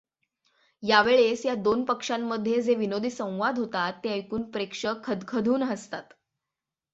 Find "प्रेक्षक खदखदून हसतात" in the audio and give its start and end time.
4.51-6.03